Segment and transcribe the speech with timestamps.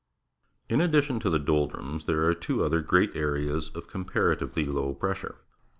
[0.67, 5.41] In addition to the doldrums, there are two other great areas of comparatively low pressure.